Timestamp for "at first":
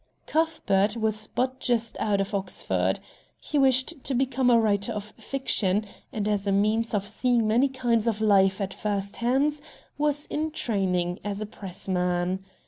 8.59-9.17